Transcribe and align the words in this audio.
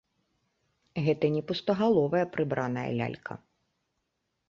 Гэта 1.09 1.25
не 1.35 1.43
пустагаловая 1.51 2.25
прыбраная 2.35 2.89
лялька. 3.01 3.33